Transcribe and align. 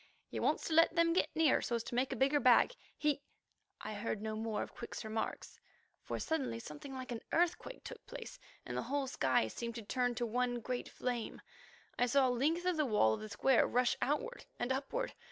"He 0.29 0.39
wants 0.39 0.65
to 0.65 0.73
let 0.73 0.95
them 0.95 1.13
get 1.13 1.29
nearer 1.35 1.61
so 1.61 1.75
as 1.75 1.83
to 1.83 1.93
make 1.93 2.11
a 2.11 2.15
bigger 2.15 2.39
bag. 2.39 2.73
He——" 2.97 3.21
I 3.81 3.93
heard 3.93 4.19
no 4.19 4.35
more 4.35 4.63
of 4.63 4.73
Quick's 4.73 5.05
remarks, 5.05 5.59
for 6.01 6.17
suddenly 6.17 6.57
something 6.57 6.95
like 6.95 7.11
an 7.11 7.21
earthquake 7.31 7.83
took 7.83 8.03
place, 8.07 8.39
and 8.65 8.75
the 8.75 8.81
whole 8.89 9.05
sky 9.05 9.47
seemed 9.47 9.75
to 9.75 9.83
turn 9.83 10.15
to 10.15 10.25
one 10.25 10.59
great 10.59 10.89
flame. 10.89 11.39
I 11.99 12.07
saw 12.07 12.27
a 12.27 12.31
length 12.31 12.65
of 12.65 12.77
the 12.77 12.85
wall 12.87 13.13
of 13.13 13.19
the 13.21 13.29
square 13.29 13.67
rush 13.67 13.95
outward 14.01 14.47
and 14.57 14.71
upward. 14.71 15.13